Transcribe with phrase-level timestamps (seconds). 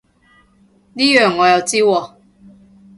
[0.95, 2.13] 呢樣我又知喎